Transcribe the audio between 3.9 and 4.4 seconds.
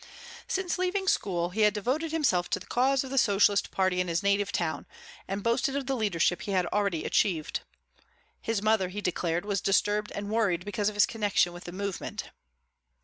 in his